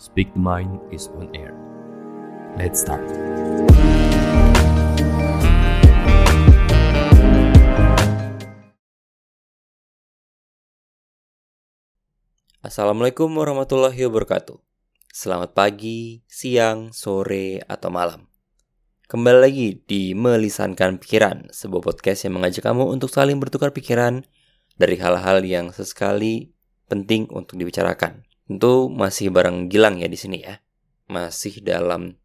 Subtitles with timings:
[0.00, 1.52] Speak the Mind is on air.
[2.56, 3.04] Let's start.
[12.64, 14.56] Assalamualaikum warahmatullahi wabarakatuh.
[15.12, 18.24] Selamat pagi, siang, sore, atau malam.
[19.04, 24.24] Kembali lagi di Melisankan Pikiran, sebuah podcast yang mengajak kamu untuk saling bertukar pikiran
[24.80, 26.56] dari hal-hal yang sesekali
[26.88, 28.29] penting untuk dibicarakan.
[28.50, 30.58] Tentu masih bareng Gilang ya di sini ya.
[31.06, 32.18] Masih dalam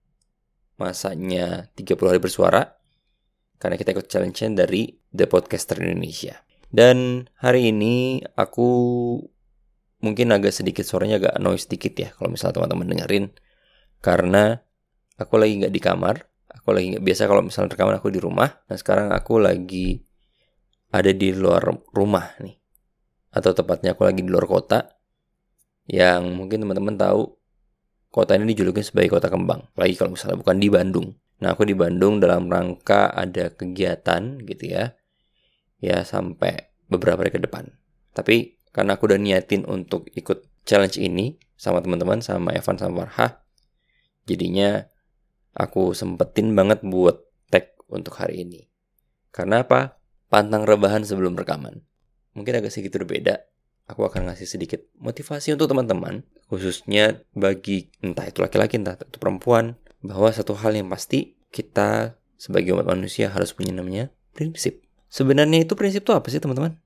[0.73, 2.81] masanya 30 hari bersuara
[3.61, 6.41] karena kita ikut challenge dari The Podcaster Indonesia.
[6.65, 8.65] Dan hari ini aku
[10.01, 13.25] mungkin agak sedikit suaranya agak noise sedikit ya kalau misalnya teman-teman dengerin
[14.01, 14.65] karena
[15.17, 16.15] aku lagi nggak di kamar
[16.51, 20.05] aku lagi nggak biasa kalau misalnya rekaman aku di rumah nah sekarang aku lagi
[20.93, 22.53] ada di luar rumah nih
[23.33, 24.94] atau tepatnya aku lagi di luar kota
[25.85, 27.37] yang mungkin teman-teman tahu
[28.09, 29.69] kota ini dijulukin sebagai kota kembang.
[29.77, 31.07] Lagi kalau misalnya bukan di Bandung.
[31.41, 34.95] Nah aku di Bandung dalam rangka ada kegiatan gitu ya.
[35.83, 37.75] Ya sampai beberapa hari ke depan.
[38.15, 43.45] Tapi karena aku udah niatin untuk ikut challenge ini sama teman-teman sama Evan sama Farha
[44.25, 44.89] jadinya
[45.53, 47.21] aku sempetin banget buat
[47.53, 48.67] tag untuk hari ini.
[49.31, 50.01] Karena apa?
[50.27, 51.85] Pantang rebahan sebelum rekaman.
[52.35, 53.39] Mungkin agak sedikit berbeda
[53.85, 59.77] aku akan ngasih sedikit motivasi untuk teman-teman khususnya bagi entah itu laki-laki entah itu perempuan
[60.05, 65.73] bahwa satu hal yang pasti kita sebagai umat manusia harus punya namanya prinsip sebenarnya itu
[65.73, 66.77] prinsip itu apa sih teman-teman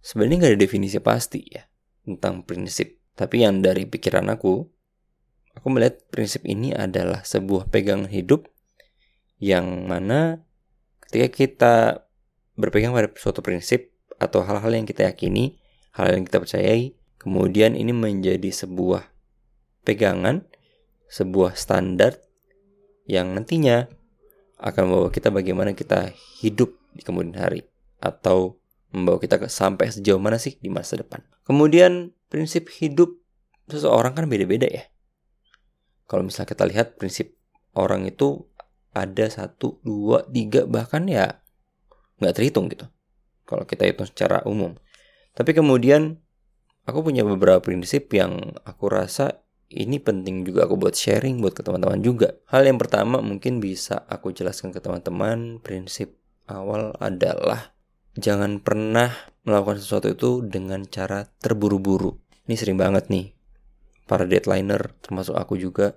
[0.00, 1.70] sebenarnya nggak ada definisi pasti ya
[2.04, 2.98] tentang prinsip.
[3.14, 4.64] Tapi yang dari pikiran aku,
[5.54, 8.48] aku melihat prinsip ini adalah sebuah pegangan hidup
[9.40, 10.44] yang mana
[11.08, 11.74] ketika kita
[12.56, 15.59] berpegang pada suatu prinsip atau hal-hal yang kita yakini,
[15.94, 19.08] hal yang kita percayai, kemudian ini menjadi sebuah
[19.82, 20.46] pegangan,
[21.10, 22.22] sebuah standar
[23.08, 23.90] yang nantinya
[24.60, 27.64] akan membawa kita bagaimana kita hidup di kemudian hari
[27.98, 31.22] atau membawa kita sampai sejauh mana sih di masa depan.
[31.46, 33.18] Kemudian prinsip hidup
[33.70, 34.84] seseorang kan beda-beda ya.
[36.10, 37.38] Kalau misalnya kita lihat prinsip
[37.74, 38.50] orang itu
[38.90, 41.38] ada satu, dua, tiga bahkan ya
[42.18, 42.90] nggak terhitung gitu.
[43.46, 44.74] Kalau kita hitung secara umum.
[45.34, 46.18] Tapi kemudian
[46.84, 51.62] aku punya beberapa prinsip yang aku rasa ini penting juga aku buat sharing buat ke
[51.62, 52.34] teman-teman juga.
[52.50, 55.62] Hal yang pertama mungkin bisa aku jelaskan ke teman-teman.
[55.62, 56.18] Prinsip
[56.50, 57.70] awal adalah
[58.18, 59.14] jangan pernah
[59.46, 62.18] melakukan sesuatu itu dengan cara terburu-buru.
[62.50, 63.30] Ini sering banget nih.
[64.10, 65.94] Para deadlineer, termasuk aku juga.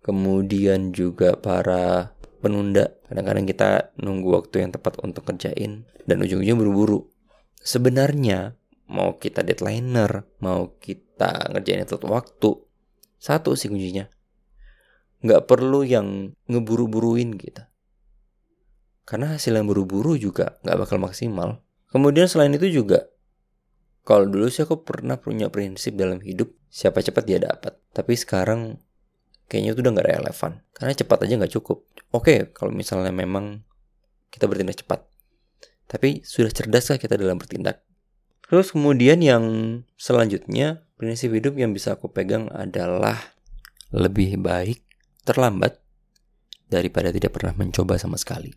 [0.00, 2.96] Kemudian juga para penunda.
[3.04, 3.70] Kadang-kadang kita
[4.00, 5.84] nunggu waktu yang tepat untuk kerjain.
[6.08, 7.11] Dan ujung-ujungnya buru-buru.
[7.62, 8.58] Sebenarnya,
[8.90, 12.50] mau kita deadlineer, mau kita ngerjain itu waktu.
[13.22, 14.10] Satu sih kuncinya.
[15.22, 17.62] Nggak perlu yang ngeburu-buruin gitu
[19.02, 21.60] karena hasil yang buru-buru juga nggak bakal maksimal.
[21.90, 23.12] Kemudian selain itu juga,
[24.06, 27.76] kalau dulu sih aku pernah punya prinsip dalam hidup, siapa cepat dia dapat.
[27.92, 28.80] Tapi sekarang
[29.50, 30.52] kayaknya itu udah nggak relevan.
[30.72, 31.84] Karena cepat aja nggak cukup.
[32.16, 33.60] Oke, kalau misalnya memang
[34.32, 35.04] kita bertindak cepat.
[35.86, 37.84] Tapi sudah cerdaskah kita dalam bertindak?
[38.46, 39.44] Terus kemudian yang
[39.96, 43.16] selanjutnya, prinsip hidup yang bisa aku pegang adalah
[43.92, 44.84] lebih baik
[45.24, 45.80] terlambat
[46.68, 48.52] daripada tidak pernah mencoba sama sekali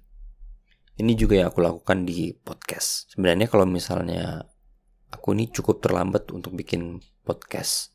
[0.95, 3.11] ini juga yang aku lakukan di podcast.
[3.11, 4.47] Sebenarnya kalau misalnya
[5.11, 7.91] aku ini cukup terlambat untuk bikin podcast.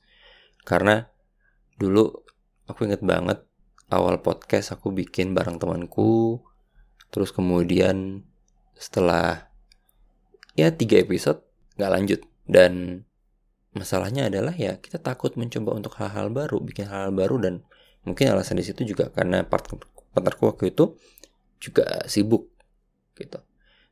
[0.68, 1.00] Karena
[1.80, 2.12] dulu
[2.68, 3.40] aku inget banget
[3.88, 6.44] awal podcast aku bikin bareng temanku.
[7.08, 8.28] Terus kemudian
[8.80, 9.52] setelah
[10.56, 11.44] ya tiga episode
[11.76, 12.20] nggak lanjut.
[12.48, 13.04] Dan
[13.76, 17.36] masalahnya adalah ya kita takut mencoba untuk hal-hal baru, bikin hal-hal baru.
[17.36, 17.54] Dan
[18.08, 20.96] mungkin alasan di situ juga karena partnerku waktu itu
[21.60, 22.48] juga sibuk
[23.20, 23.38] gitu.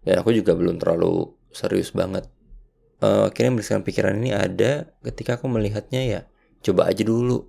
[0.01, 2.25] Dan aku juga belum terlalu serius banget.
[2.99, 6.21] Uh, akhirnya berdasarkan pikiran ini ada ketika aku melihatnya ya
[6.65, 7.47] coba aja dulu.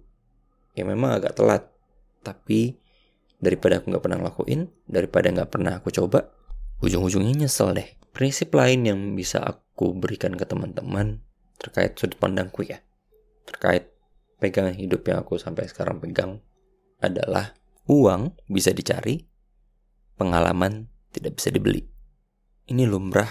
[0.75, 1.71] Ya memang agak telat.
[2.21, 2.77] Tapi
[3.39, 6.27] daripada aku nggak pernah lakuin daripada nggak pernah aku coba
[6.79, 11.23] ujung-ujungnya nyesel deh prinsip lain yang bisa aku berikan ke teman-teman
[11.59, 12.83] terkait sudut pandangku ya
[13.47, 13.91] terkait
[14.39, 16.39] pegangan hidup yang aku sampai sekarang pegang
[17.03, 17.55] adalah
[17.89, 19.25] uang bisa dicari
[20.19, 21.81] pengalaman tidak bisa dibeli.
[22.69, 23.27] Ini lumrah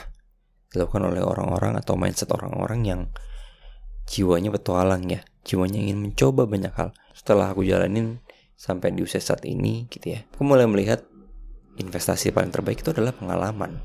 [0.72, 3.00] dilakukan oleh orang-orang atau mindset orang-orang yang
[4.08, 6.90] jiwanya petualang ya, jiwanya ingin mencoba banyak hal.
[7.14, 8.18] Setelah aku jalanin
[8.58, 11.06] sampai di usia saat ini gitu ya, aku mulai melihat
[11.78, 13.80] investasi paling terbaik itu adalah pengalaman.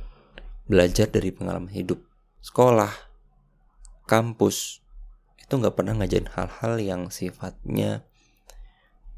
[0.65, 2.01] Belajar dari pengalaman hidup,
[2.41, 2.91] sekolah,
[4.09, 4.83] kampus,
[5.39, 8.01] itu nggak pernah ngajarin hal-hal yang sifatnya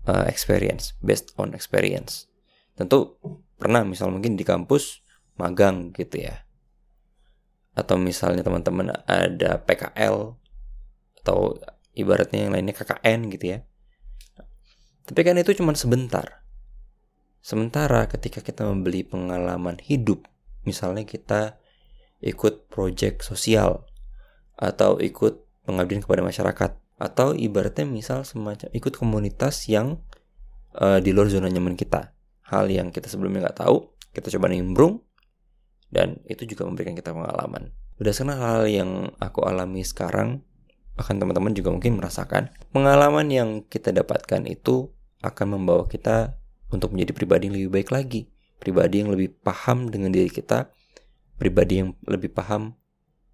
[0.05, 2.27] uh, experience, based on experience.
[2.75, 3.17] Tentu
[3.55, 5.01] pernah misal mungkin di kampus
[5.39, 6.45] magang gitu ya.
[7.75, 10.35] Atau misalnya teman-teman ada PKL
[11.23, 11.39] atau
[11.95, 13.59] ibaratnya yang lainnya KKN gitu ya.
[15.05, 16.44] Tapi kan itu cuma sebentar.
[17.45, 20.25] Sementara ketika kita membeli pengalaman hidup,
[20.65, 21.61] misalnya kita
[22.17, 23.85] ikut proyek sosial
[24.57, 30.01] atau ikut pengabdian kepada masyarakat atau ibaratnya misal semacam ikut komunitas yang
[30.73, 32.17] uh, di luar zona nyaman kita.
[32.49, 35.05] Hal yang kita sebelumnya nggak tahu, kita coba nimbrung
[35.93, 37.69] dan itu juga memberikan kita pengalaman.
[38.01, 40.41] Berdasarkan hal yang aku alami sekarang,
[40.97, 44.89] bahkan teman-teman juga mungkin merasakan, pengalaman yang kita dapatkan itu
[45.21, 46.41] akan membawa kita
[46.73, 48.21] untuk menjadi pribadi yang lebih baik lagi,
[48.57, 50.69] pribadi yang lebih paham dengan diri kita,
[51.37, 52.73] pribadi yang lebih paham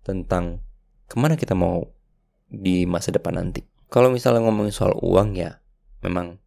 [0.02, 0.60] tentang
[1.06, 1.86] ke mana kita mau
[2.52, 3.64] di masa depan nanti.
[3.92, 5.60] Kalau misalnya ngomongin soal uang ya,
[6.04, 6.40] memang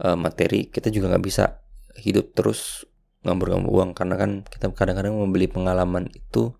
[0.00, 1.64] uh, materi kita juga nggak bisa
[2.00, 2.84] hidup terus
[3.24, 3.90] ngambur-ngambur uang.
[3.92, 6.52] Karena kan kita kadang-kadang membeli pengalaman itu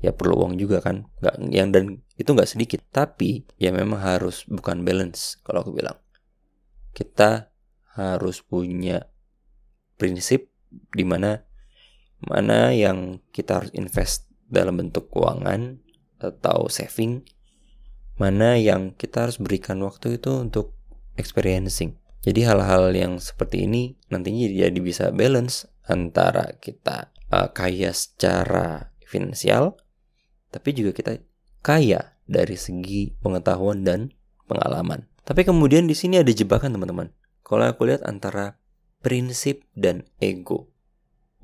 [0.00, 1.08] ya perlu uang juga kan.
[1.20, 1.84] Nggak yang dan
[2.20, 2.80] itu nggak sedikit.
[2.92, 5.96] Tapi ya memang harus bukan balance kalau aku bilang.
[6.92, 7.53] Kita
[7.94, 9.10] harus punya
[9.98, 10.50] prinsip
[10.90, 11.46] di mana
[12.24, 15.78] mana yang kita harus invest dalam bentuk keuangan
[16.18, 17.22] atau saving
[18.18, 20.74] mana yang kita harus berikan waktu itu untuk
[21.18, 28.94] experiencing jadi hal-hal yang seperti ini nantinya jadi bisa balance antara kita uh, kaya secara
[29.04, 29.76] finansial
[30.54, 31.18] tapi juga kita
[31.60, 34.12] kaya dari segi pengetahuan dan
[34.48, 35.08] pengalaman.
[35.24, 37.08] Tapi kemudian di sini ada jebakan teman-teman.
[37.44, 38.56] Kalau aku lihat antara
[39.04, 40.72] prinsip dan ego.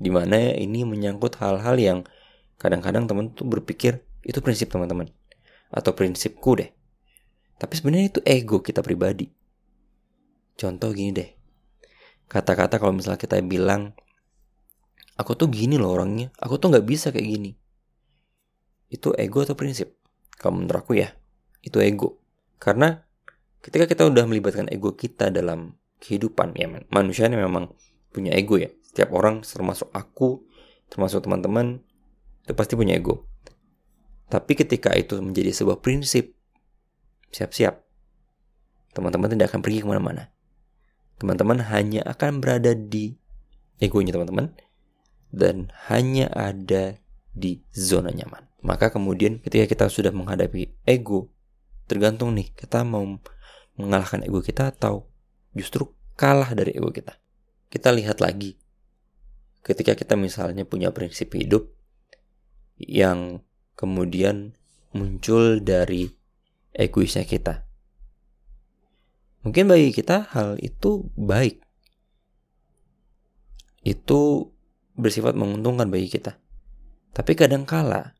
[0.01, 1.99] Di mana ini menyangkut hal-hal yang
[2.57, 5.13] kadang-kadang teman tuh berpikir itu prinsip teman-teman.
[5.69, 6.73] Atau prinsipku deh.
[7.61, 9.29] Tapi sebenarnya itu ego kita pribadi.
[10.57, 11.29] Contoh gini deh.
[12.25, 13.93] Kata-kata kalau misalnya kita bilang,
[15.21, 17.51] aku tuh gini loh orangnya, aku tuh nggak bisa kayak gini.
[18.89, 20.01] Itu ego atau prinsip?
[20.33, 21.13] Kalau menurut aku ya,
[21.61, 22.17] itu ego.
[22.57, 23.05] Karena
[23.61, 27.69] ketika kita udah melibatkan ego kita dalam kehidupan ya manusia ini memang
[28.09, 28.73] punya ego ya.
[28.81, 30.43] Setiap orang termasuk aku
[30.91, 31.79] termasuk teman-teman
[32.43, 33.29] itu pasti punya ego.
[34.27, 36.35] Tapi ketika itu menjadi sebuah prinsip
[37.31, 37.79] siap-siap
[38.91, 40.33] teman-teman tidak akan pergi ke mana-mana.
[41.21, 43.15] Teman-teman hanya akan berada di
[43.79, 44.51] egonya teman-teman
[45.31, 46.99] dan hanya ada
[47.31, 48.51] di zona nyaman.
[48.61, 51.31] Maka kemudian ketika kita sudah menghadapi ego
[51.87, 53.03] tergantung nih kita mau
[53.79, 55.10] mengalahkan ego kita atau
[55.55, 57.17] justru kalah dari ego kita.
[57.71, 58.59] Kita lihat lagi.
[59.61, 61.69] Ketika kita misalnya punya prinsip hidup
[62.81, 63.45] yang
[63.77, 64.57] kemudian
[64.91, 66.09] muncul dari
[66.73, 67.63] egoisnya kita.
[69.41, 71.61] Mungkin bagi kita hal itu baik.
[73.81, 74.53] Itu
[74.93, 76.37] bersifat menguntungkan bagi kita.
[77.11, 78.13] Tapi kadang kala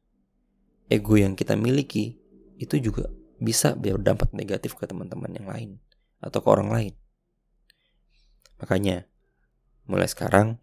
[0.91, 2.17] ego yang kita miliki
[2.59, 3.07] itu juga
[3.41, 5.69] bisa berdampak negatif ke teman-teman yang lain
[6.21, 6.93] atau ke orang lain.
[8.61, 9.09] Makanya,
[9.89, 10.61] mulai sekarang,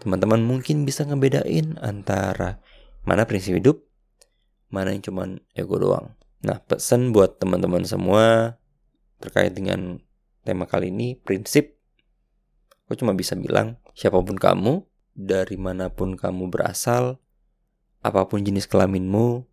[0.00, 2.62] teman-teman mungkin bisa ngebedain antara
[3.02, 3.82] mana prinsip hidup,
[4.70, 6.14] mana yang cuman ego doang.
[6.40, 8.56] Nah, pesan buat teman-teman semua
[9.20, 10.00] terkait dengan
[10.46, 11.76] tema kali ini, prinsip,
[12.86, 17.20] aku cuma bisa bilang, siapa pun kamu, dari mana pun kamu berasal,
[18.00, 19.44] apa pun jenis kelaminmu,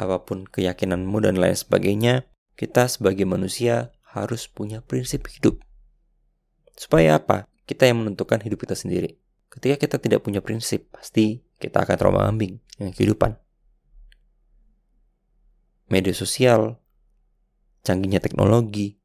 [0.00, 2.26] apa pun keyakinanmu dan lain sebagainya,
[2.58, 5.62] kita sebagai manusia harus punya prinsip hidup.
[6.76, 7.48] Supaya apa?
[7.64, 9.16] Kita yang menentukan hidup kita sendiri.
[9.52, 13.36] Ketika kita tidak punya prinsip, pasti kita akan trauma ambing dengan kehidupan.
[15.92, 16.80] Media sosial,
[17.84, 18.96] canggihnya teknologi,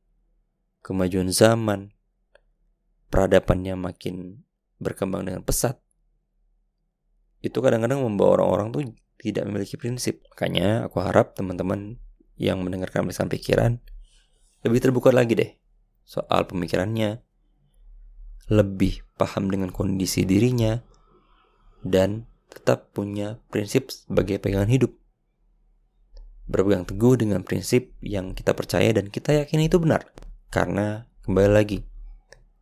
[0.80, 1.92] kemajuan zaman,
[3.12, 4.48] peradabannya makin
[4.80, 5.84] berkembang dengan pesat.
[7.44, 8.82] Itu kadang-kadang membawa orang-orang tuh
[9.20, 10.24] tidak memiliki prinsip.
[10.32, 12.00] Makanya aku harap teman-teman
[12.40, 13.82] yang mendengarkan pesan pikiran
[14.66, 15.52] lebih terbuka lagi deh
[16.08, 17.22] soal pemikirannya,
[18.48, 20.80] lebih paham dengan kondisi dirinya,
[21.84, 24.96] dan tetap punya prinsip sebagai pegangan hidup.
[26.48, 30.08] Berpegang teguh dengan prinsip yang kita percaya dan kita yakin itu benar.
[30.48, 31.84] Karena kembali lagi,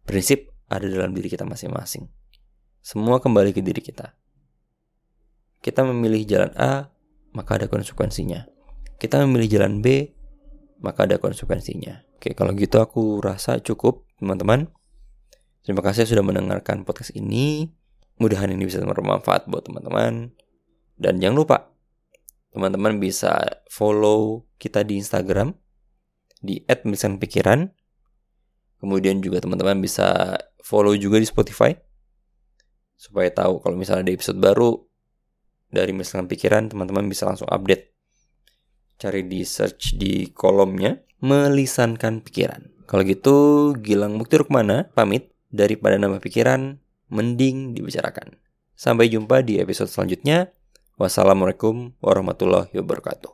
[0.09, 2.09] prinsip ada dalam diri kita masing-masing.
[2.81, 4.17] Semua kembali ke diri kita.
[5.61, 6.89] Kita memilih jalan A,
[7.33, 8.45] maka ada konsekuensinya.
[8.97, 10.13] Kita memilih jalan B,
[10.81, 12.05] maka ada konsekuensinya.
[12.17, 14.69] Oke, kalau gitu aku rasa cukup, teman-teman.
[15.65, 17.73] Terima kasih sudah mendengarkan podcast ini.
[18.21, 20.31] Mudahan ini bisa bermanfaat buat teman-teman.
[20.95, 21.57] Dan jangan lupa,
[22.53, 25.51] teman-teman bisa follow kita di Instagram
[26.39, 27.73] di @misanpikiran
[28.85, 31.71] Kemudian juga teman-teman bisa follow juga di Spotify
[32.95, 34.77] supaya tahu kalau misalnya ada episode baru
[35.67, 37.91] dari Melisankan Pikiran, teman-teman bisa langsung update.
[38.95, 42.87] Cari di search di kolomnya Melisankan Pikiran.
[42.87, 43.35] Kalau gitu,
[43.83, 48.35] Gilang Mukti Rukmana pamit daripada nama pikiran, mending dibicarakan.
[48.75, 50.51] Sampai jumpa di episode selanjutnya.
[50.99, 53.31] Wassalamualaikum warahmatullahi wabarakatuh.